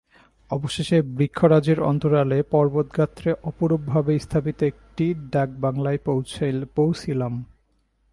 [0.51, 5.99] অবশেষে বৃক্ষরাজির অন্তরালে পর্বতগাত্রে অপরূপভাবে স্থাপিত একটি ডাকবাংলায়
[6.75, 7.33] পৌঁছিলাম।